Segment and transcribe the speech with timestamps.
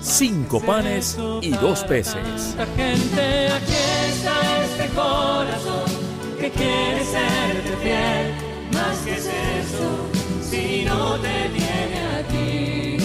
[0.00, 2.56] cinco panes y dos peces.
[2.76, 3.72] Gente, aquí
[4.08, 5.90] está este corazón
[6.38, 8.34] que quiere serte fiel.
[8.72, 10.08] Más que es eso,
[10.42, 12.98] si no te tiene a ti.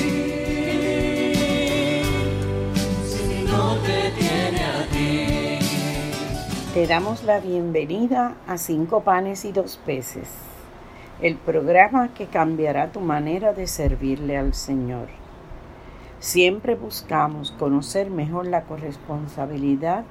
[3.07, 5.59] Si no te tiene a ti.
[6.73, 10.29] Te damos la bienvenida a Cinco Panes y Dos Peces,
[11.21, 15.23] el programa que cambiará tu manera de servirle al Señor.
[16.23, 20.05] Siempre buscamos conocer mejor la corresponsabilidad,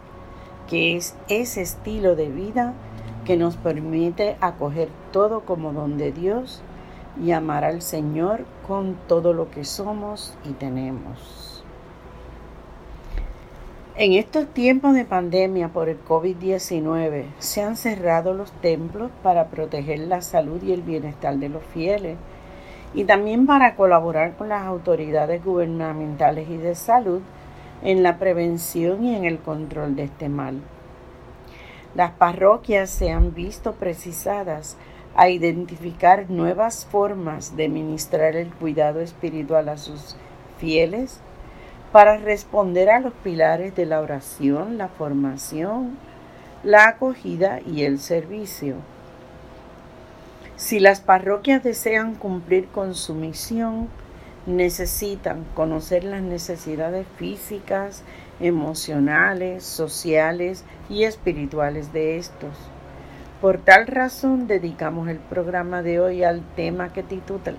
[0.69, 2.75] que es ese estilo de vida
[3.25, 6.61] que nos permite acoger todo como don de Dios
[7.19, 11.65] y amar al Señor con todo lo que somos y tenemos.
[13.97, 20.01] En estos tiempos de pandemia por el COVID-19 se han cerrado los templos para proteger
[20.01, 22.19] la salud y el bienestar de los fieles
[22.95, 27.23] y también para colaborar con las autoridades gubernamentales y de salud
[27.83, 30.61] en la prevención y en el control de este mal.
[31.95, 34.77] Las parroquias se han visto precisadas
[35.15, 40.17] a identificar nuevas formas de ministrar el cuidado espiritual a sus
[40.59, 41.21] fieles
[41.93, 45.99] para responder a los pilares de la oración, la formación,
[46.63, 48.77] la acogida y el servicio.
[50.63, 53.89] Si las parroquias desean cumplir con su misión,
[54.47, 58.05] necesitan conocer las necesidades físicas,
[58.39, 62.57] emocionales, sociales y espirituales de estos.
[63.41, 67.05] Por tal razón dedicamos el programa de hoy al tema que,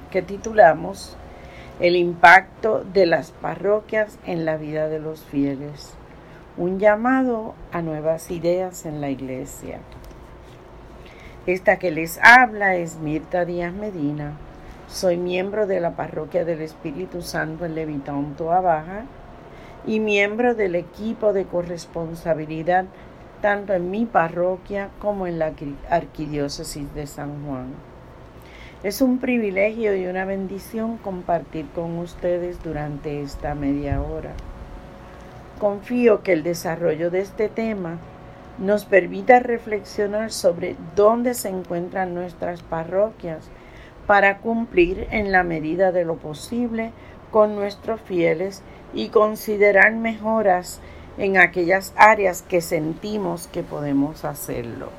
[0.10, 1.18] que titulamos
[1.82, 5.92] El impacto de las parroquias en la vida de los fieles,
[6.56, 9.80] un llamado a nuevas ideas en la iglesia.
[11.46, 14.32] Esta que les habla es Mirta Díaz Medina.
[14.88, 19.04] Soy miembro de la Parroquia del Espíritu Santo en Levitón, Toa Baja
[19.86, 22.86] y miembro del equipo de corresponsabilidad
[23.42, 25.52] tanto en mi parroquia como en la
[25.90, 27.74] Arquidiócesis de San Juan.
[28.82, 34.32] Es un privilegio y una bendición compartir con ustedes durante esta media hora.
[35.60, 37.98] Confío que el desarrollo de este tema
[38.58, 43.50] nos permita reflexionar sobre dónde se encuentran nuestras parroquias
[44.06, 46.92] para cumplir en la medida de lo posible
[47.32, 48.62] con nuestros fieles
[48.94, 50.80] y considerar mejoras
[51.18, 54.90] en aquellas áreas que sentimos que podemos hacerlo.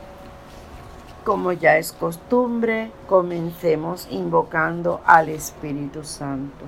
[1.22, 6.64] Como ya es costumbre, comencemos invocando al Espíritu Santo.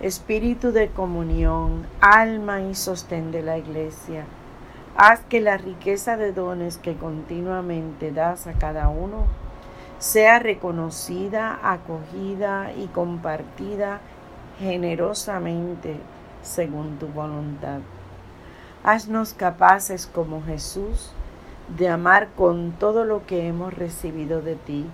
[0.00, 4.24] Espíritu de comunión, alma y sostén de la Iglesia
[4.96, 9.26] Haz que la riqueza de dones que continuamente das a cada uno
[9.98, 14.00] sea reconocida, acogida y compartida
[14.60, 15.96] generosamente
[16.42, 17.80] según tu voluntad.
[18.84, 21.10] Haznos capaces como Jesús
[21.76, 24.86] de amar con todo lo que hemos recibido de ti,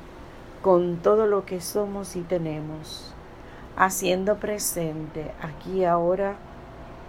[0.63, 3.13] con todo lo que somos y tenemos,
[3.77, 6.37] haciendo presente aquí ahora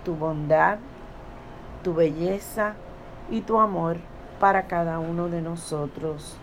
[0.04, 0.80] tu bondad,
[1.82, 2.74] tu belleza
[3.30, 3.98] y tu amor
[4.40, 6.38] para cada uno de nosotros.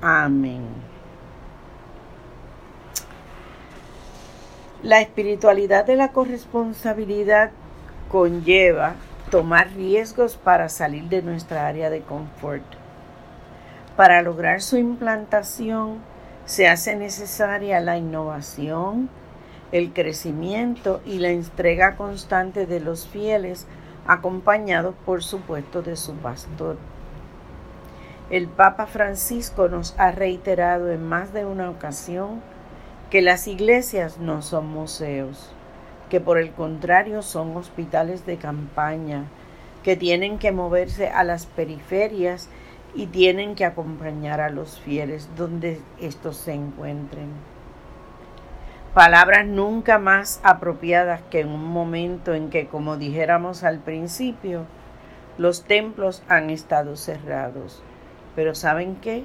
[0.00, 0.66] Amén.
[4.82, 7.52] La espiritualidad de la corresponsabilidad
[8.10, 8.94] conlleva
[9.30, 12.64] tomar riesgos para salir de nuestra área de confort.
[13.96, 15.98] Para lograr su implantación
[16.46, 19.08] se hace necesaria la innovación,
[19.70, 23.66] el crecimiento y la entrega constante de los fieles
[24.06, 26.76] acompañado por supuesto de su pastor.
[28.30, 32.42] El Papa Francisco nos ha reiterado en más de una ocasión
[33.10, 35.52] que las iglesias no son museos,
[36.08, 39.24] que por el contrario son hospitales de campaña,
[39.82, 42.48] que tienen que moverse a las periferias
[42.94, 47.51] y tienen que acompañar a los fieles donde estos se encuentren
[48.94, 54.66] palabras nunca más apropiadas que en un momento en que, como dijéramos al principio,
[55.38, 57.82] los templos han estado cerrados.
[58.36, 59.24] Pero ¿saben qué?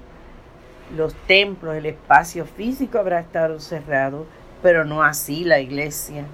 [0.96, 4.26] Los templos, el espacio físico habrá estado cerrado,
[4.64, 6.26] pero no así la iglesia.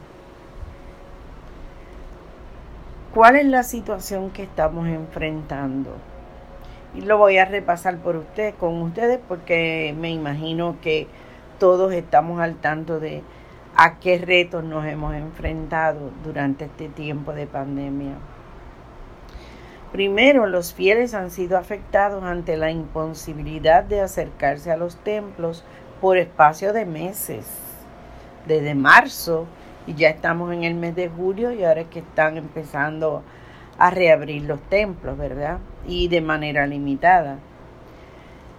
[3.15, 5.91] ¿Cuál es la situación que estamos enfrentando?
[6.95, 8.23] Y lo voy a repasar por
[8.59, 11.07] con ustedes, porque me imagino que
[11.63, 13.23] todos estamos al tanto de
[13.77, 18.15] a qué retos nos hemos enfrentado durante este tiempo de pandemia.
[19.93, 25.63] Primero, los fieles han sido afectados ante la imposibilidad de acercarse a los templos
[26.01, 27.45] por espacio de meses,
[28.45, 29.47] desde marzo,
[29.87, 33.23] y ya estamos en el mes de julio y ahora es que están empezando
[33.77, 35.59] a reabrir los templos, ¿verdad?
[35.87, 37.37] Y de manera limitada.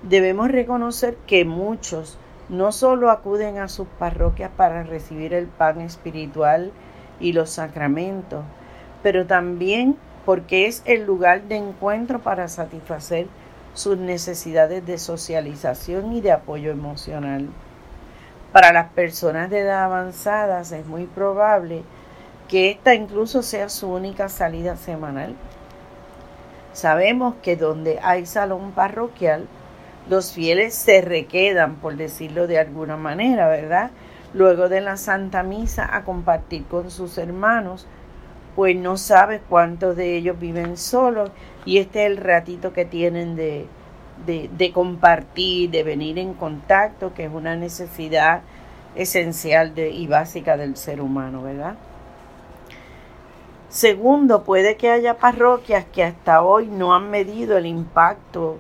[0.03, 2.19] Debemos reconocer que muchos
[2.49, 6.73] no solo acuden a sus parroquias para recibir el pan espiritual
[7.20, 8.44] y los sacramentos,
[9.02, 13.26] pero también porque es el lugar de encuentro para satisfacer
[13.75, 17.49] sus necesidades de socialización y de apoyo emocional.
[18.52, 21.82] Para las personas de edad avanzada es muy probable
[22.49, 25.35] que esta incluso sea su única salida semanal.
[26.73, 29.46] Sabemos que donde hay salón parroquial,
[30.09, 33.91] los fieles se requedan, por decirlo de alguna manera, ¿verdad?
[34.35, 37.87] Luego de la Santa Misa a compartir con sus hermanos,
[38.56, 41.31] pues no sabes cuántos de ellos viven solos
[41.65, 43.67] y este es el ratito que tienen de,
[44.27, 48.43] de, compartir, de venir en contacto, que es una necesidad
[48.95, 51.75] esencial de, y básica del ser humano, ¿verdad?
[53.69, 58.59] Segundo, puede que haya parroquias que hasta hoy no han medido el impacto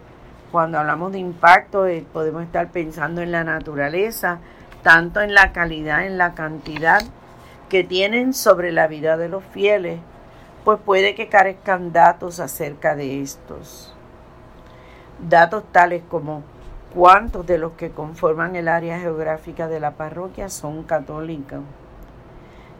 [0.54, 4.38] cuando hablamos de impacto, eh, podemos estar pensando en la naturaleza,
[4.84, 7.02] tanto en la calidad, en la cantidad
[7.68, 9.98] que tienen sobre la vida de los fieles,
[10.64, 13.96] pues puede que carezcan datos acerca de estos.
[15.28, 16.44] Datos tales como
[16.94, 21.62] cuántos de los que conforman el área geográfica de la parroquia son católicos.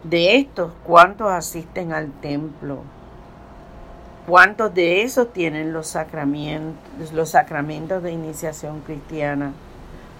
[0.04, 2.84] De estos, cuántos asisten al templo
[4.26, 9.52] ¿Cuántos de esos tienen los sacramentos, los sacramentos de iniciación cristiana?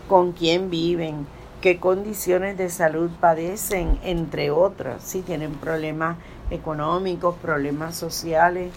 [0.09, 1.27] ¿Con quién viven?
[1.63, 3.99] ¿Qué condiciones de salud padecen?
[4.05, 6.19] Entre otras, si tienen problemas
[6.51, 8.75] económicos, problemas sociales.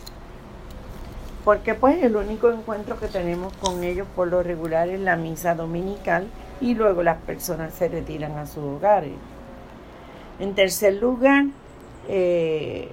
[1.44, 5.56] Porque pues el único encuentro que tenemos con ellos por lo regular es la misa
[5.56, 6.28] dominical
[6.62, 9.12] y luego las personas se retiran a sus hogares.
[10.40, 11.48] En tercer lugar,
[12.08, 12.90] eh,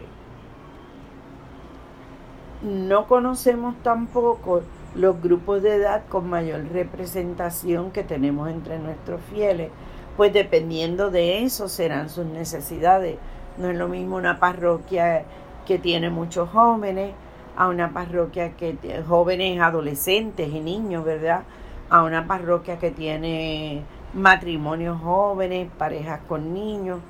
[2.64, 4.62] no conocemos tampoco
[4.94, 9.70] los grupos de edad con mayor representación que tenemos entre nuestros fieles,
[10.16, 13.18] pues dependiendo de eso serán sus necesidades.
[13.58, 15.24] No es lo mismo una parroquia
[15.66, 17.12] que tiene muchos jóvenes
[17.56, 18.76] a una parroquia que
[19.06, 21.42] jóvenes, adolescentes y niños, ¿verdad?
[21.90, 23.82] A una parroquia que tiene
[24.14, 27.00] matrimonios jóvenes, parejas con niños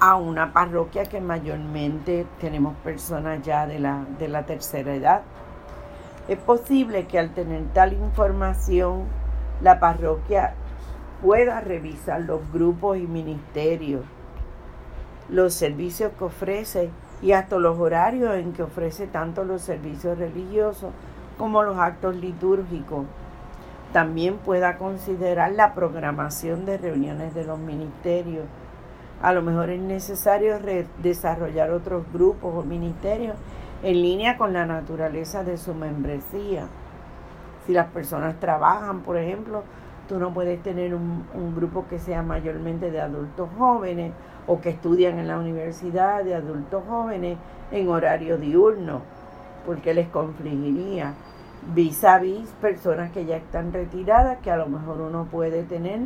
[0.00, 5.22] a una parroquia que mayormente tenemos personas ya de la, de la tercera edad.
[6.26, 9.04] Es posible que al tener tal información
[9.60, 10.54] la parroquia
[11.22, 14.02] pueda revisar los grupos y ministerios,
[15.28, 20.92] los servicios que ofrece y hasta los horarios en que ofrece tanto los servicios religiosos
[21.36, 23.04] como los actos litúrgicos.
[23.92, 28.44] También pueda considerar la programación de reuniones de los ministerios
[29.22, 30.58] a lo mejor es necesario
[31.02, 33.36] desarrollar otros grupos o ministerios
[33.82, 36.66] en línea con la naturaleza de su membresía.
[37.66, 39.62] Si las personas trabajan, por ejemplo,
[40.08, 44.12] tú no puedes tener un, un, grupo que sea mayormente de adultos jóvenes
[44.46, 47.38] o que estudian en la universidad de adultos jóvenes
[47.70, 49.02] en horario diurno,
[49.66, 51.14] porque les confligiría.
[51.74, 56.00] Vis a vis personas que ya están retiradas, que a lo mejor uno puede tener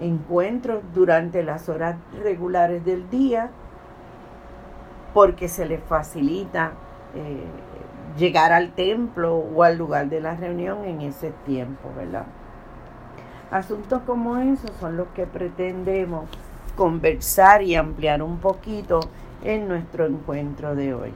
[0.00, 3.50] encuentros durante las horas regulares del día
[5.14, 6.72] porque se les facilita
[7.14, 7.44] eh,
[8.16, 12.26] llegar al templo o al lugar de la reunión en ese tiempo, ¿verdad?
[13.50, 16.28] Asuntos como esos son los que pretendemos
[16.76, 19.00] conversar y ampliar un poquito
[19.42, 21.12] en nuestro encuentro de hoy.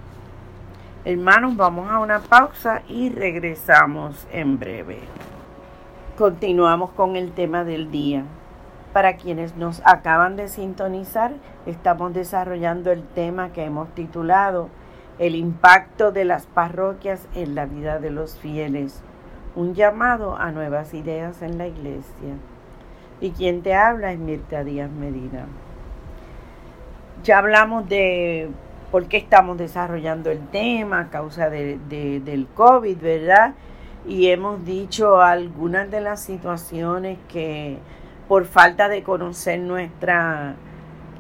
[1.05, 5.01] Hermanos, vamos a una pausa y regresamos en breve.
[6.17, 8.25] Continuamos con el tema del día.
[8.93, 11.33] Para quienes nos acaban de sintonizar,
[11.65, 14.69] estamos desarrollando el tema que hemos titulado
[15.19, 19.03] El impacto de las parroquias en la vida de los fieles,
[19.57, 22.35] un llamado a nuevas ideas en la iglesia.
[23.23, 25.47] Y quien te habla es Mirta Díaz Medina.
[27.25, 28.51] Ya hablamos de
[28.91, 33.55] por qué estamos desarrollando el tema a causa de, del COVID, ¿verdad?
[34.07, 37.79] Y hemos dicho algunas de las situaciones que
[38.33, 40.55] por falta de conocer nuestra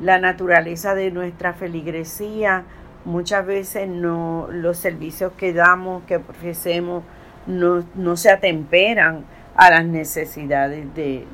[0.00, 2.64] la naturaleza de nuestra feligresía
[3.04, 7.02] Muchas veces no, los servicios que damos, que ofrecemos,
[7.46, 9.24] no, no se atemperan
[9.56, 11.26] a las necesidades de,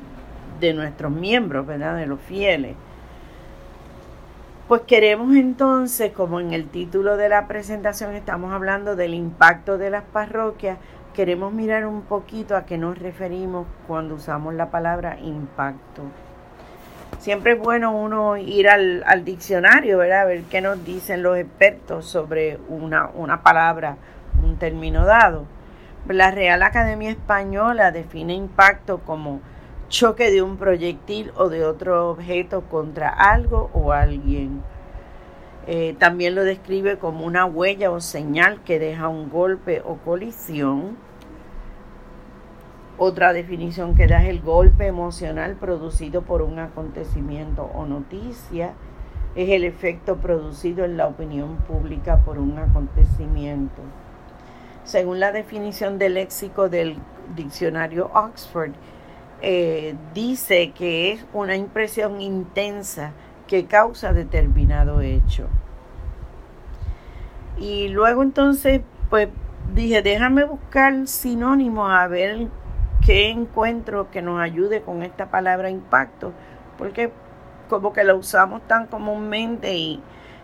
[0.59, 1.95] de nuestros miembros, ¿verdad?
[1.95, 2.75] De los fieles.
[4.67, 9.91] Pues queremos entonces, como en el título de la presentación estamos hablando del impacto de
[9.91, 10.77] las parroquias,
[11.19, 16.03] queremos mirar un poquito a qué nos referimos cuando usamos la palabra impacto.
[17.17, 20.21] Siempre es bueno uno ir al, diccionario, ¿verdad?
[20.21, 23.97] A ver qué nos dicen los expertos sobre una, una palabra,
[24.41, 25.43] un término dado.
[26.07, 29.41] La Real Academia Española define impacto como
[29.89, 34.63] choque de un proyectil o de otro objeto contra algo o alguien.
[35.67, 41.08] Eh, también lo describe como una huella o señal que deja un golpe o colisión.
[43.01, 48.73] Otra definición que da es el golpe emocional producido por un acontecimiento o noticia.
[49.37, 53.81] Es el efecto producido en la opinión pública por un acontecimiento.
[54.83, 56.97] Según la definición del léxico del
[57.37, 58.71] diccionario Oxford,
[59.41, 63.13] eh, dice que es una impresión intensa
[63.47, 65.47] que causa determinado hecho.
[67.57, 69.29] Y luego entonces, pues
[69.73, 72.49] dije, déjame buscar sinónimos a ver
[73.09, 76.31] qué encuentro que nos ayude con esta palabra impacto,
[76.77, 77.11] porque
[77.67, 79.99] como que la usamos tan comúnmente y,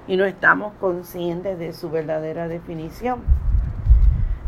[0.08, 3.20] y no estamos conscientes de su verdadera definición.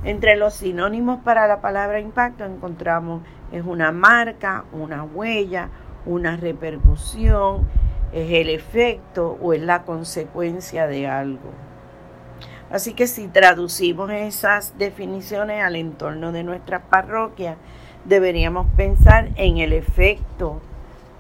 [0.04, 3.22] Entre los sinónimos para la palabra impacto encontramos
[3.52, 5.70] es una marca, una huella,
[6.08, 7.68] una repercusión,
[8.12, 11.52] es el efecto o es la consecuencia de algo.
[12.72, 17.58] Así que si traducimos esas definiciones al entorno de nuestra parroquia,
[18.08, 20.62] deberíamos pensar en el efecto,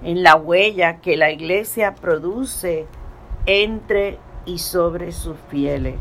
[0.03, 2.85] en la huella que la iglesia produce
[3.45, 5.95] entre y sobre sus fieles.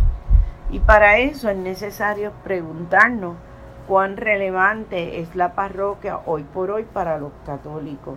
[0.71, 3.37] Y para eso es necesario preguntarnos
[3.89, 8.17] cuán relevante es la parroquia hoy por hoy para los católicos,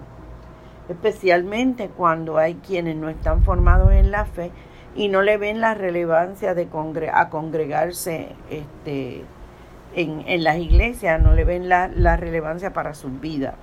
[0.89, 4.51] especialmente cuando hay quienes no están formados en la fe
[4.95, 6.67] y no le ven la relevancia de
[7.13, 9.23] a congregarse este,
[9.95, 13.55] en, las iglesias, no le ven la, la relevancia para su vida.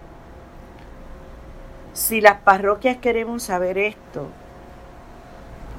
[1.92, 4.28] Si las parroquias queremos saber esto,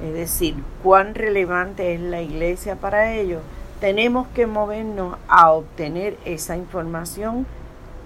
[0.02, 3.42] es decir, cuán relevante es la iglesia para ellos,
[3.80, 7.46] tenemos que movernos a obtener esa información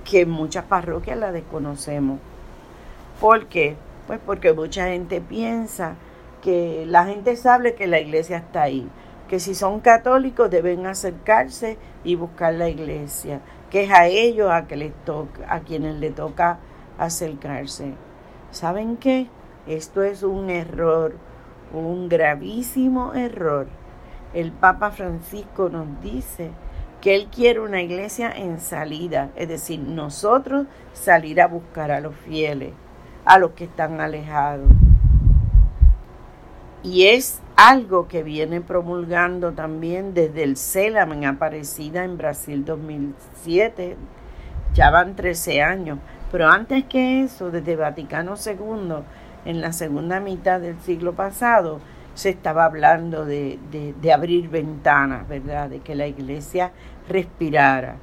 [0.05, 2.19] que en muchas parroquias la desconocemos.
[3.21, 3.77] ¿Por qué?
[4.07, 5.95] Pues porque mucha gente piensa
[6.43, 8.89] que la gente sabe que la iglesia está ahí,
[9.33, 14.67] que si son católicos deben acercarse y buscar la iglesia, que es a ellos a,
[14.67, 16.59] que les toca, a quienes les toca
[16.99, 17.95] acercarse.
[18.51, 19.29] ¿Saben qué?
[19.67, 21.15] Esto es un error
[21.73, 23.69] un gravísimo error.
[24.35, 26.51] El Papa Francisco nos dice
[27.01, 32.15] que Él quiere una iglesia en salida, es decir, nosotros salir a buscar a los
[32.15, 32.75] fieles,
[33.25, 34.69] a los que están alejados.
[36.83, 43.97] Y es algo que viene promulgando también desde el CELAM en Aparecida en Brasil 2007.
[44.75, 45.99] Ya van 13 años.
[46.33, 49.05] Pero antes que eso, desde Vaticano II,
[49.45, 51.81] en la segunda mitad del siglo pasado
[52.15, 53.59] se estaba hablando de,
[54.13, 55.71] abrir ventanas, ¿verdad?
[55.71, 56.73] De que la iglesia
[57.09, 57.97] respirara.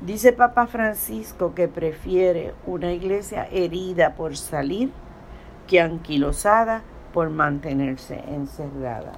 [0.00, 4.90] Dice Papa Francisco que prefiere una iglesia herida por salir
[5.66, 9.12] que anquilosada por mantenerse encerrada.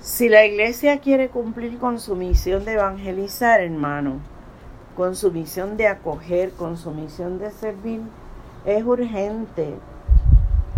[0.00, 4.16] Si la iglesia quiere cumplir con su misión de evangelizar, hermano,
[4.96, 8.02] con su misión de acoger, con su misión de servir,
[8.64, 9.74] es urgente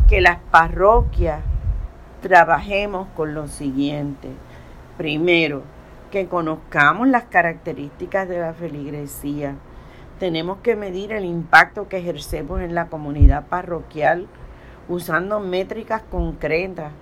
[0.09, 1.41] que las parroquias
[2.21, 4.29] trabajemos con lo siguiente.
[4.97, 5.63] Primero,
[6.11, 9.57] que conozcamos las características de la feligresía.
[10.19, 14.29] Tenemos que medir el impacto que ejercemos en la comunidad parroquial
[14.89, 16.93] usando métricas concretas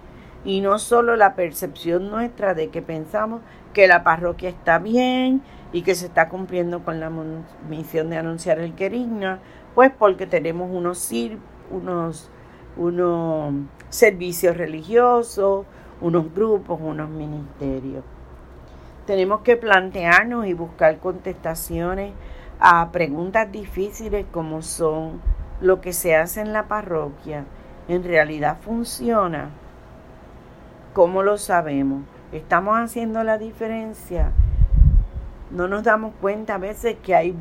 [0.44, 3.42] y no solo la percepción nuestra de que pensamos
[3.72, 5.42] que la parroquia está bien
[5.72, 7.10] y que se está cumpliendo con la
[7.68, 9.40] misión de anunciar el querigna,
[9.74, 11.10] pues porque tenemos unos,
[11.70, 12.30] unos,
[12.76, 13.54] unos
[13.88, 15.64] servicios religiosos,
[16.00, 18.04] unos grupos, unos ministerios.
[19.06, 22.12] Tenemos que plantearnos y buscar contestaciones
[22.64, 25.20] a preguntas difíciles como son
[25.60, 27.44] lo que se hace en la parroquia,
[27.88, 29.50] ¿en realidad funciona?
[30.92, 32.02] ¿Cómo lo sabemos?
[32.32, 34.32] ¿Estamos haciendo la diferencia?
[35.52, 37.34] no nos damos cuenta a veces que hay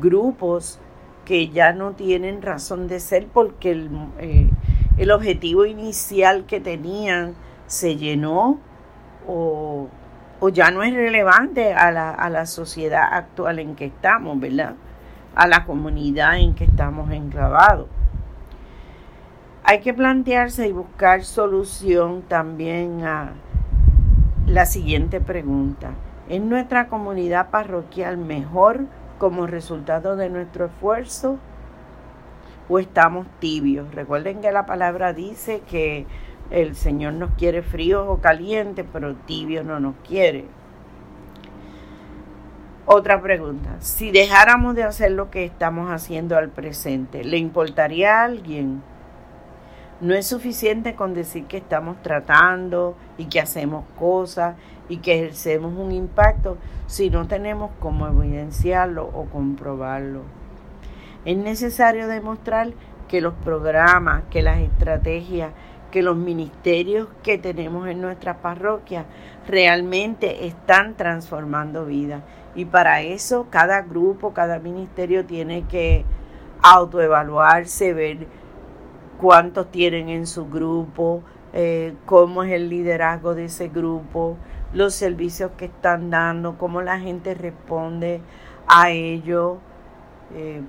[0.00, 0.78] grupos
[1.24, 4.48] que ya no tienen razón de ser porque el, eh,
[4.96, 7.34] el objetivo inicial que tenían
[7.66, 8.58] se llenó
[9.26, 9.88] o,
[10.48, 14.74] ya no es relevante a la, a la sociedad actual en que estamos, ¿verdad?
[15.34, 17.88] A la comunidad en que estamos enclavados.
[19.64, 23.34] Hay que plantearse y buscar solución también a
[24.46, 25.90] la siguiente pregunta.
[26.28, 28.86] ¿Es nuestra comunidad parroquial mejor
[29.18, 31.38] como resultado de nuestro esfuerzo
[32.68, 33.94] o estamos tibios?
[33.94, 36.06] Recuerden que la palabra dice que
[36.50, 40.46] el Señor nos quiere fríos o calientes, pero tibio no nos quiere.
[42.86, 48.24] Otra pregunta, si dejáramos de hacer lo que estamos haciendo al presente, ¿le importaría a
[48.24, 48.82] alguien?
[50.00, 54.56] No es suficiente con decir que estamos tratando y que hacemos cosas
[54.88, 56.56] y que ejercemos un impacto
[56.88, 60.22] si no tenemos cómo evidenciarlo o comprobarlo.
[61.24, 62.72] Es necesario demostrar
[63.08, 65.52] que los programas, que las estrategias,
[65.90, 69.06] que los ministerios que tenemos en nuestra parroquia
[69.46, 72.22] realmente están transformando vidas.
[72.54, 76.04] Y para eso cada grupo, cada ministerio tiene que
[76.62, 78.26] autoevaluarse, ver
[79.18, 84.36] cuántos tienen en su grupo, eh, cómo es el liderazgo de ese grupo,
[84.72, 88.20] los servicios que están dando, cómo la gente responde
[88.66, 89.58] a ello.
[90.34, 90.62] Eh,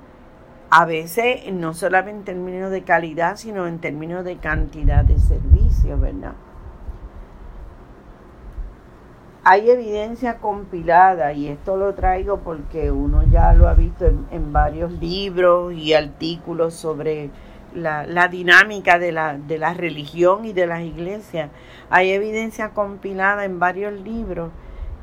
[0.71, 5.99] a veces no solamente en términos de calidad, sino en términos de cantidad de servicios,
[5.99, 6.31] ¿verdad?
[9.43, 14.93] Hay evidencia compilada y esto lo traigo porque uno ya lo ha visto en varios
[14.93, 17.31] libros y artículos sobre
[17.73, 21.49] la, dinámica de la, de la religión y de las iglesias.
[21.89, 24.51] Hay evidencia compilada en varios libros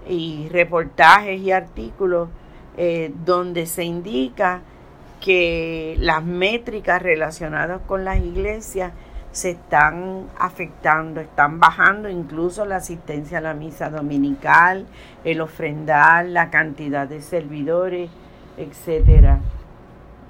[0.09, 2.31] y reportajes y artículos
[2.79, 4.63] eh, donde se indica
[5.21, 8.93] que las métricas relacionadas con las iglesias
[9.33, 14.87] se están afectando, están bajando incluso la asistencia a la misa dominical,
[15.25, 18.11] el ofrendar, la cantidad de servidores,
[18.57, 19.41] etcétera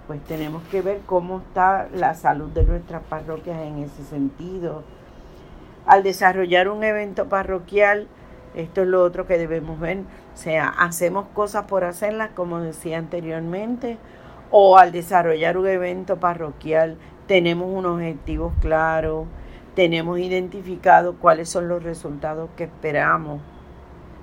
[0.09, 4.83] pues tenemos que ver cómo está la salud de nuestras parroquias en ese sentido.
[5.87, 8.09] Al desarrollar un evento parroquial,
[8.55, 12.97] esto es lo otro que debemos ver, o sea, hacemos cosas por hacerlas, como decía
[12.97, 13.99] anteriormente,
[14.51, 19.27] o al desarrollar un evento parroquial tenemos unos objetivos claros,
[19.75, 23.41] tenemos identificado cuáles son los resultados que esperamos.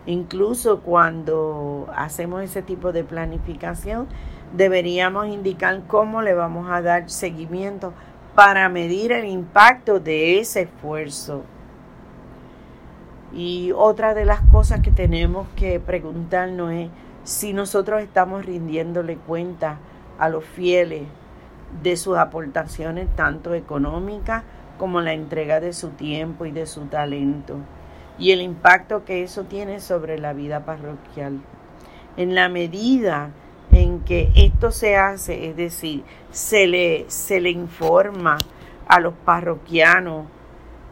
[0.05, 4.07] Incluso cuando hacemos ese tipo de planificación,
[4.55, 7.93] deberíamos indicar cómo le vamos a dar seguimiento
[8.35, 11.43] para medir el impacto de ese esfuerzo.
[13.33, 16.89] Y otra de las cosas que tenemos que preguntarnos es
[17.23, 19.77] si nosotros estamos rindiéndole cuenta
[20.19, 21.03] a los fieles
[21.81, 24.43] de sus aportaciones, tanto económicas
[24.77, 27.57] como la entrega de su tiempo y de su talento,
[28.17, 31.41] y el impacto que eso tiene sobre la vida parroquial.
[32.17, 33.31] En la medida
[33.71, 38.37] en que esto se hace, es decir, se le, se le informa
[38.87, 40.27] a los parroquianos,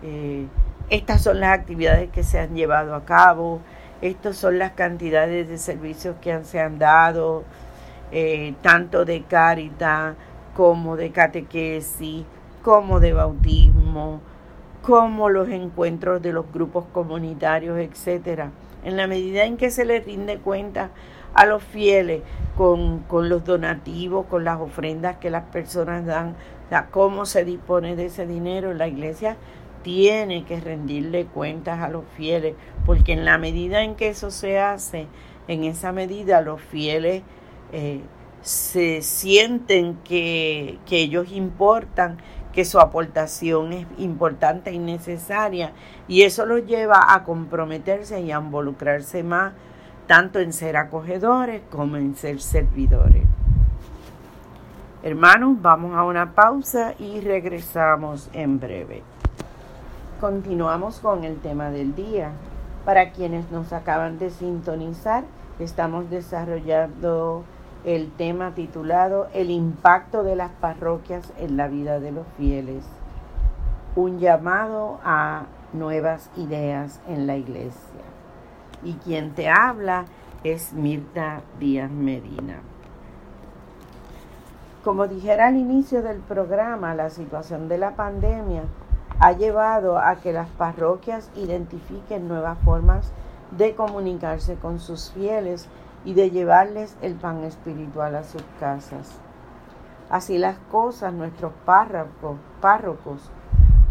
[0.02, 0.48] eh,
[0.90, 3.62] estas son las actividades que se han llevado a cabo,
[4.02, 7.46] estas son las cantidades de servicios que se han dado,
[8.16, 10.14] eh, tanto de caridad
[10.56, 12.24] como de catequesis,
[12.62, 14.22] como de bautismo,
[14.84, 18.52] como los encuentros de los grupos comunitarios, etcétera.
[18.84, 20.92] En la medida en que se les rinde cuenta
[21.34, 22.22] a los fieles
[22.56, 26.36] con, los donativos, con las ofrendas que las personas dan,
[26.72, 28.76] o cómo se dispone de ese dinero.
[28.76, 29.38] La iglesia
[29.82, 32.54] tiene que rendirle cuentas a los fieles,
[32.86, 35.08] porque en la medida en que eso se hace,
[35.48, 37.24] en esa medida los fieles
[37.74, 38.02] eh,
[38.42, 42.18] se sienten que, que ellos importan,
[42.54, 45.74] que su aportación es importante y necesaria,
[46.08, 49.54] y eso los lleva a comprometerse y a involucrarse más
[50.08, 53.24] tanto en ser acogedores como en ser servidores.
[55.02, 59.04] Hermanos, vamos a una pausa y regresamos en breve.
[60.22, 62.32] Continuamos con el tema del día.
[62.86, 65.26] Para quienes nos acaban de sintonizar,
[65.60, 67.44] estamos desarrollando
[67.84, 72.86] el tema titulado El impacto de las parroquias en la vida de los fieles.
[73.96, 75.44] Un llamado a
[75.74, 78.02] nuevas ideas en la iglesia
[78.84, 80.06] y quien te habla
[80.44, 82.62] es Mirta Díaz Medina.
[84.84, 88.64] Como dijera al inicio del programa, la situación de la pandemia
[89.20, 93.14] ha llevado a que las parroquias identifiquen nuevas formas
[93.58, 95.70] de comunicarse con sus fieles
[96.06, 99.20] y de llevarles el pan espiritual a sus casas.
[100.10, 103.32] Así las cosas, nuestros párrocos, párrocos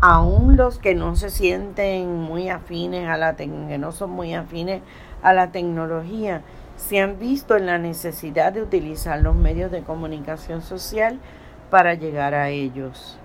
[0.03, 4.83] aún los que no se sienten muy afines a la que no son muy afines
[5.22, 6.42] a la tecnología,
[6.77, 11.20] se han visto en la necesidad de utilizar los medios de comunicación social
[11.70, 13.16] para llegar a ellos.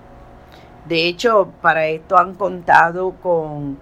[0.86, 3.76] De hecho, para esto han contado con,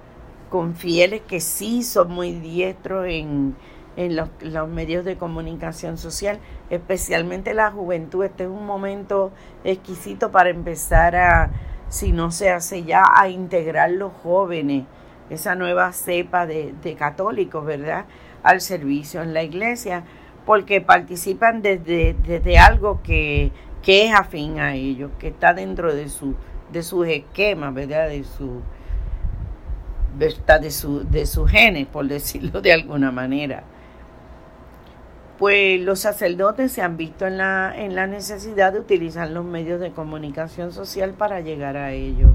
[0.48, 3.56] con fieles que sí son muy diestros en,
[3.96, 4.28] en los,
[4.68, 6.38] medios de comunicación social,
[6.70, 8.24] especialmente la juventud.
[8.24, 9.32] Este es un momento
[9.64, 11.50] exquisito para empezar a,
[11.88, 14.84] si no se hace ya, a integrar los jóvenes,
[15.30, 18.04] esa nueva cepa de, de católicos, ¿verdad?,
[18.42, 20.04] al servicio en la iglesia,
[20.44, 23.50] porque participan desde, desde algo que,
[23.82, 26.36] que es afín a ellos, que está dentro de su
[26.72, 28.08] de sus esquemas, ¿verdad?
[28.08, 28.60] De su,
[30.18, 33.64] de su, de sus genes, por decirlo de alguna manera.
[35.38, 39.80] Pues los sacerdotes se han visto en la, en la necesidad de utilizar los medios
[39.80, 42.30] de comunicación social para llegar a ellos.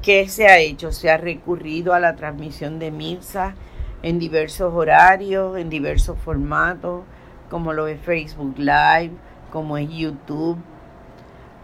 [0.00, 0.92] ¿Qué se ha hecho?
[0.92, 3.54] Se ha recurrido a la transmisión de misas
[4.02, 7.02] en diversos horarios, en diversos formatos,
[7.50, 9.12] como lo es Facebook Live,
[9.50, 10.58] como es YouTube,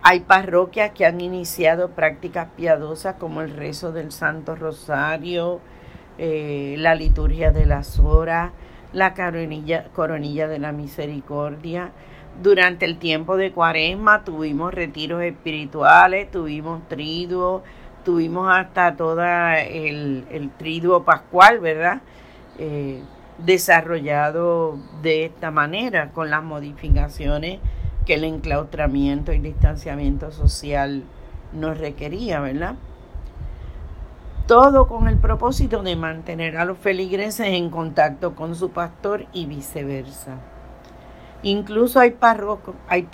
[0.02, 5.60] hay parroquias que han iniciado prácticas piadosas como el rezo del Santo Rosario,
[6.16, 8.52] eh, la liturgia de las horas,
[8.92, 11.90] la coronilla, de la misericordia.
[12.42, 17.62] Durante el tiempo de cuaresma tuvimos retiros espirituales, tuvimos triduo,
[18.04, 22.00] tuvimos hasta todo el, el triduo pascual, ¿verdad?
[22.58, 23.02] Eh,
[23.38, 27.58] desarrollado de esta manera, con las modificaciones
[28.06, 31.04] que el enclaustramiento y distanciamiento social
[31.52, 32.76] nos requería, ¿verdad?
[34.50, 39.46] Todo con el propósito de mantener a los feligreses en contacto con su pastor y
[39.46, 40.38] viceversa.
[41.44, 43.06] Incluso hay párrocos, hay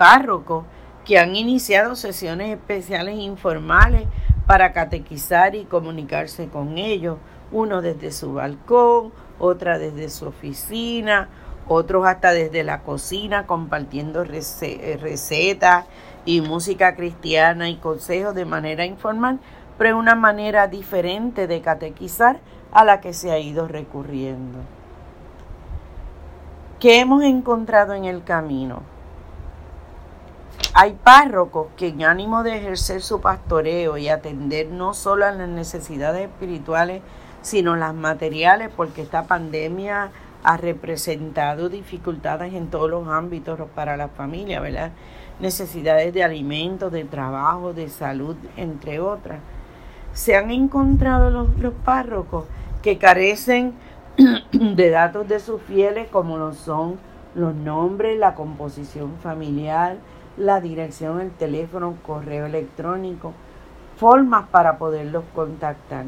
[1.05, 4.07] que han iniciado sesiones especiales informales
[4.47, 7.19] para catequizar y comunicarse con ellos,
[7.51, 11.29] uno desde su balcón, otra desde su oficina,
[11.67, 15.85] otros hasta desde la cocina compartiendo eh, recetas
[16.25, 19.39] y música cristiana y consejos de manera informal,
[19.77, 22.39] pero una manera diferente de catequizar
[22.71, 24.59] a la que se ha ido recurriendo.
[26.79, 28.83] ¿Qué hemos encontrado en el camino?
[30.73, 35.49] Hay párrocos que en ánimo de ejercer su pastoreo y atender no solo a las
[35.49, 37.01] necesidades espirituales,
[37.41, 40.11] sino las materiales, porque esta pandemia
[40.43, 44.91] ha representado dificultades en todos los ámbitos para la familia, ¿verdad?
[45.39, 49.39] Necesidades de alimentos, de trabajo, de salud, entre otras.
[50.17, 52.45] Se han encontrado los, párrocos
[52.81, 53.75] que carecen
[54.51, 56.97] de datos de sus fieles como lo son
[57.35, 59.97] los nombres, la composición familiar,
[60.35, 63.33] la dirección, el teléfono, correo electrónico,
[63.97, 66.05] formas para poderlos contactar.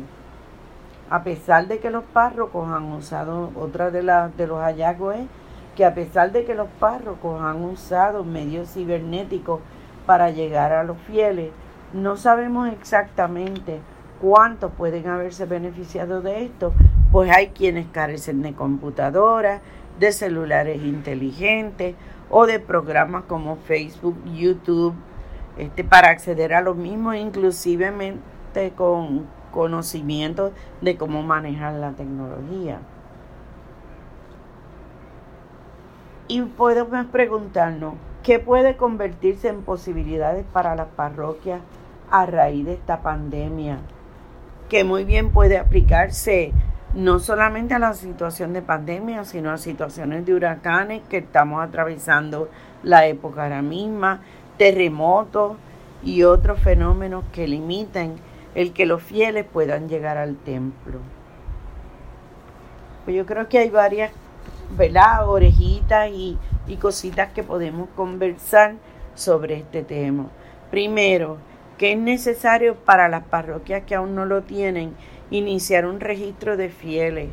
[1.11, 4.01] A pesar de que los párrocos han usado, otra de,
[4.35, 5.27] de los hallazgos es
[5.75, 9.59] que a pesar de que los párrocos han usado medios cibernéticos
[10.07, 11.51] para llegar a los fieles,
[11.93, 13.81] no sabemos exactamente
[14.21, 16.73] cuántos pueden haberse beneficiado de esto,
[17.11, 19.61] pues hay quienes carecen de computadoras,
[19.99, 21.95] de celulares inteligentes
[22.29, 24.93] o de programas como Facebook, YouTube,
[25.57, 32.79] este, para acceder a los mismos, inclusivemente con conocimiento de cómo manejar la tecnología.
[36.27, 41.61] Y podemos preguntarnos, ¿qué puede convertirse en posibilidades para las parroquias
[42.11, 43.79] a raíz de esta pandemia?
[44.69, 46.53] Que muy bien puede aplicarse
[46.93, 52.49] no solamente a la situación de pandemia, sino a situaciones de huracanes que estamos atravesando
[52.83, 54.21] la época ahora misma,
[54.57, 55.57] terremotos
[56.03, 58.15] y otros fenómenos que limiten
[58.55, 60.99] el que los fieles puedan llegar al templo.
[63.05, 64.11] Pues yo creo que hay varias,
[64.77, 65.27] ¿verdad?
[65.27, 68.75] Orejitas y, y cositas que podemos conversar
[69.15, 70.27] sobre este tema.
[70.71, 71.37] Primero,
[71.79, 74.93] que es necesario para las parroquias que aún no lo tienen
[75.31, 77.29] iniciar un registro de fieles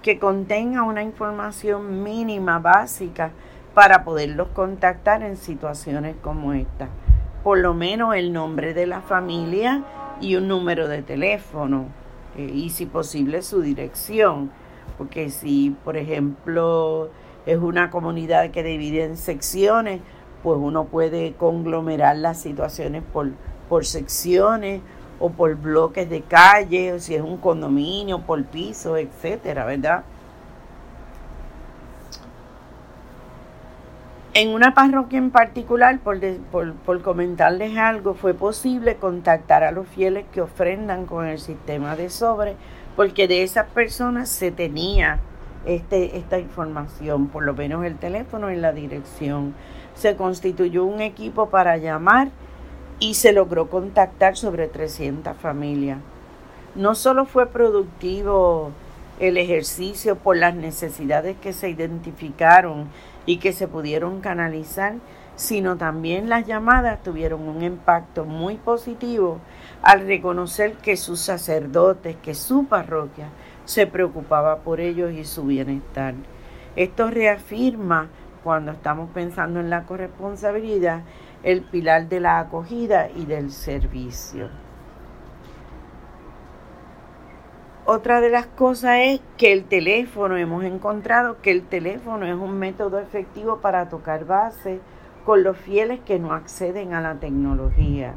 [0.00, 3.32] que contenga una información mínima básica
[3.74, 6.88] para poderlos contactar en situaciones como esta.
[7.42, 9.82] Por lo menos el nombre de la familia
[10.20, 11.86] y un número de teléfono
[12.36, 14.52] eh, y si posible su dirección.
[14.98, 17.10] Porque si, por ejemplo,
[17.44, 20.00] es una comunidad que divide en secciones,
[20.42, 23.30] pues uno puede conglomerar las situaciones por,
[23.70, 24.82] por secciones
[25.20, 30.02] o por bloques de calle, o si es un condominio, por piso, etcétera, ¿verdad?
[34.34, 36.18] En una parroquia en particular, por,
[36.50, 42.10] por, comentarles algo, fue posible contactar a los fieles que ofrendan con el sistema de
[42.10, 42.56] sobre,
[42.96, 45.20] porque de esas personas se tenía
[45.64, 49.54] este, esta información, por lo menos el teléfono y la dirección.
[49.94, 52.30] Se constituyó un equipo para llamar
[53.00, 55.98] y se logró contactar sobre 300 familias.
[56.74, 58.70] No solo fue productivo
[59.18, 62.88] el ejercicio por las necesidades que se identificaron
[63.26, 64.94] y que se pudieron canalizar,
[65.34, 69.38] sino también las llamadas tuvieron un impacto muy positivo
[69.82, 73.28] al reconocer que sus sacerdotes, que su parroquia
[73.64, 76.14] se preocupaba por ellos y su bienestar.
[76.76, 78.08] Esto reafirma,
[78.44, 81.02] cuando estamos pensando en la corresponsabilidad,
[81.42, 84.48] el pilar de la acogida y del servicio.
[87.86, 92.58] Otra de las cosas es que el teléfono, hemos encontrado que el teléfono es un
[92.58, 94.80] método efectivo para tocar base
[95.24, 98.14] con los fieles que no acceden a la tecnología.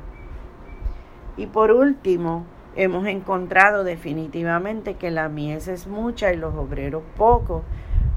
[1.37, 7.63] Y por último, hemos encontrado definitivamente que la mies es mucha y los obreros pocos,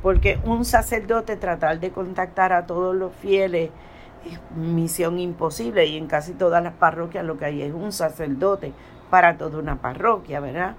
[0.03, 3.71] porque un sacerdote tratar de contactar a todos los fieles
[4.27, 8.73] es misión imposible y en casi todas las parroquias lo que hay es un sacerdote
[9.11, 10.75] para toda una parroquia, ¿verdad?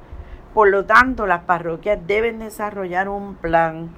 [0.53, 3.89] Por lo tanto, las parroquias deben desarrollar un plan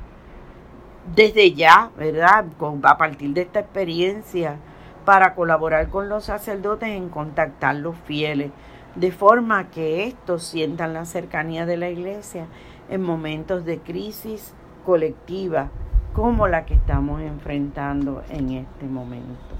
[1.15, 2.45] desde ya, ¿verdad?
[2.83, 4.57] a partir de esta experiencia,
[5.05, 8.51] para colaborar con los sacerdotes en contactar los fieles,
[8.95, 12.45] de forma que estos sientan la cercanía de la iglesia
[12.89, 14.53] en momentos de crisis
[14.85, 15.69] colectiva
[16.13, 19.55] como la que estamos enfrentando en este momento.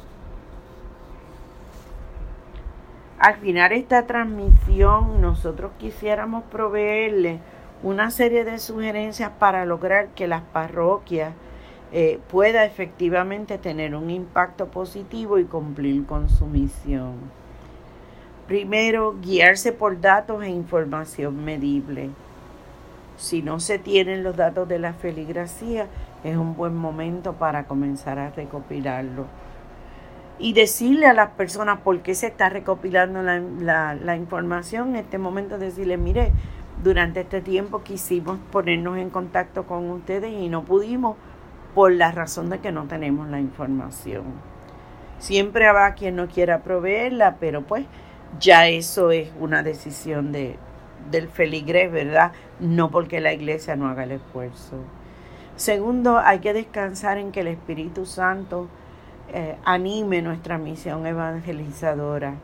[3.20, 7.40] Al final esta transmisión nosotros quisiéramos proveerle
[7.84, 11.34] una serie de sugerencias para lograr que las parroquias
[11.92, 17.16] eh, pueda efectivamente tener un impacto positivo y cumplir con su misión.
[18.48, 22.10] Primero, guiarse por datos e información medible.
[23.18, 25.88] Si no se tienen los datos de la feligresía,
[26.24, 29.26] es un buen momento para comenzar a recopilarlo
[30.40, 34.90] y decirle a las personas por qué se está recopilando la, información.
[34.90, 36.32] En este momento decirle, mire,
[36.82, 41.18] durante este tiempo quisimos ponernos en contacto con ustedes y no pudimos
[41.76, 44.24] por la razón de que no tenemos la información.
[45.20, 47.86] Siempre habrá quien no quiera proveerla, pero pues
[48.40, 50.56] ya eso es una decisión de,
[51.12, 52.32] del feligrés, ¿verdad?
[52.62, 54.78] No porque la iglesia no haga el esfuerzo.
[55.60, 58.70] Segundo, hay que descansar en que el Espíritu Santo
[59.34, 62.36] eh, anime nuestra misión evangelizadora,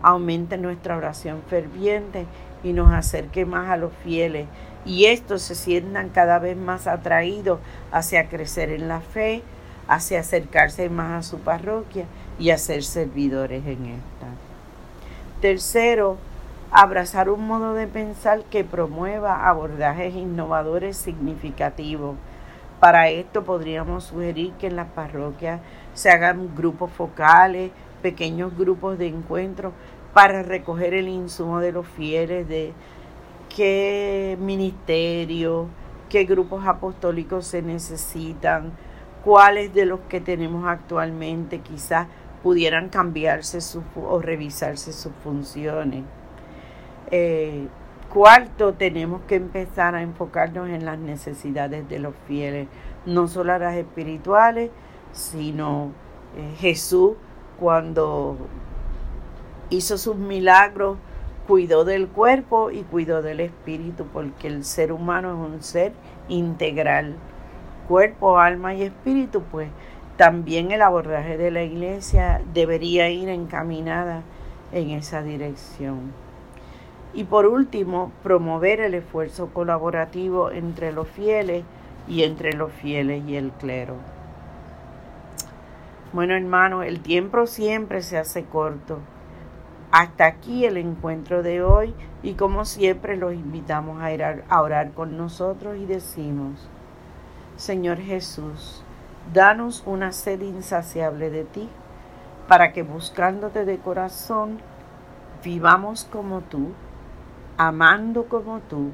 [0.00, 2.24] aumente nuestra oración ferviente
[2.64, 4.46] y nos acerque más a los fieles
[4.86, 9.42] y estos se sientan cada vez más atraídos hacia crecer en la fe,
[9.86, 12.06] hacia acercarse más a su parroquia
[12.38, 14.28] y a ser servidores en esta.
[15.42, 16.16] Tercero,
[16.70, 22.16] abrazar un modo de pensar que promueva abordajes innovadores significativos.
[22.82, 25.60] Para esto podríamos sugerir que en las parroquias
[25.94, 27.70] se hagan grupos focales,
[28.02, 29.70] pequeños grupos de encuentro
[30.12, 32.72] para recoger el insumo de los fieles, de
[33.54, 35.68] qué ministerio,
[36.08, 38.72] qué grupos apostólicos se necesitan,
[39.24, 42.08] cuáles de los que tenemos actualmente quizás
[42.42, 43.60] pudieran cambiarse
[43.94, 46.02] o revisarse sus funciones.
[47.12, 47.68] Eh,
[48.12, 52.68] cuarto, tenemos que empezar a enfocarnos en las necesidades de los fieles,
[53.06, 54.70] no solo las espirituales,
[55.12, 55.92] sino
[56.36, 57.12] eh, Jesús
[57.58, 58.36] cuando
[59.70, 60.98] hizo sus milagros,
[61.48, 65.92] cuidó del cuerpo y cuidó del espíritu, porque el ser humano es un ser
[66.28, 67.16] integral,
[67.88, 69.68] cuerpo, alma y espíritu, pues
[70.18, 74.22] también el abordaje de la iglesia debería ir encaminada
[74.70, 76.21] en esa dirección.
[77.14, 81.64] Y por último, promover el esfuerzo colaborativo entre los fieles
[82.08, 83.96] y entre los fieles y el clero.
[86.12, 88.98] Bueno, hermano, el tiempo siempre se hace corto.
[89.90, 94.92] Hasta aquí el encuentro de hoy y como siempre los invitamos a ir a orar
[94.92, 96.68] con nosotros y decimos,
[97.56, 98.82] Señor Jesús,
[99.32, 101.68] danos una sed insaciable de ti,
[102.48, 104.58] para que buscándote de corazón,
[105.44, 106.72] vivamos como tú,
[107.66, 108.92] amando como tú,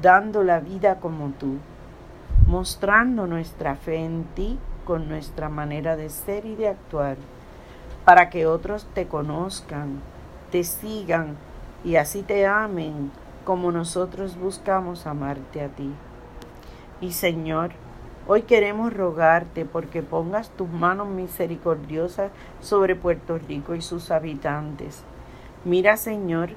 [0.00, 1.58] dando la vida como tú,
[2.46, 7.16] mostrando nuestra fe en ti con nuestra manera de ser y de actuar,
[8.04, 10.00] para que otros te conozcan,
[10.50, 11.36] te sigan
[11.84, 13.10] y así te amen
[13.44, 15.92] como nosotros buscamos amarte a ti.
[17.00, 17.72] Y Señor,
[18.26, 25.02] Hoy queremos rogarte porque pongas tus manos misericordiosas sobre Puerto Rico y sus habitantes.
[25.64, 26.50] Mira, Señor,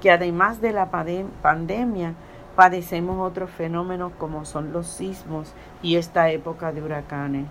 [0.00, 2.14] que además de la pandemia,
[2.56, 7.46] padecemos otros fenómenos como son los sismos y esta época de huracanes.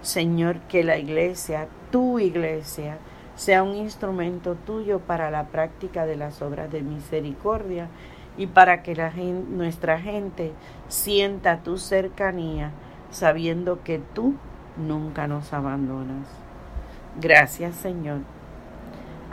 [0.00, 2.98] Señor, que la iglesia, tu iglesia,
[3.34, 7.88] sea un instrumento tuyo para la práctica de las obras de misericordia
[8.38, 8.94] y para que
[9.50, 10.52] nuestra gente
[10.88, 12.70] sienta tu cercanía,
[13.10, 14.34] sabiendo que tú
[14.76, 16.28] nunca nos abandonas.
[17.20, 18.20] Gracias, Señor.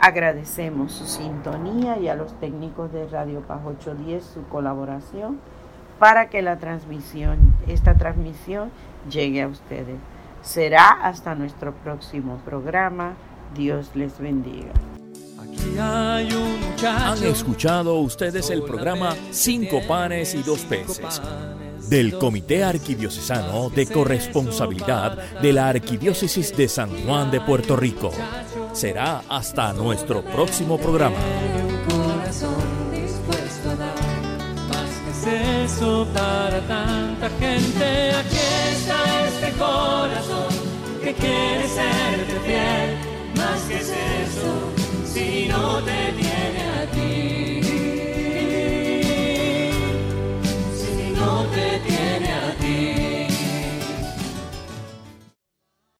[0.00, 5.38] Agradecemos su sintonía y a los técnicos de Radio Paz 810 su colaboración
[5.98, 8.70] para que la transmisión, esta transmisión
[9.10, 9.96] llegue a ustedes.
[10.42, 13.14] Será hasta nuestro próximo programa.
[13.54, 14.72] Dios les bendiga.
[15.78, 21.20] Han escuchado ustedes el programa Cinco panes y dos peces
[21.88, 28.10] del Comité Arquidiocesano de Corresponsabilidad de la Arquidiócesis de San Juan de Puerto Rico.
[28.74, 31.16] Será hasta nuestro próximo programa.
[35.64, 38.10] eso para tanta gente.
[38.20, 38.36] Aquí
[38.72, 40.52] está este corazón
[41.02, 42.98] que quiere serte fiel.
[43.36, 44.52] Más que es eso,
[45.06, 46.73] si no te tiene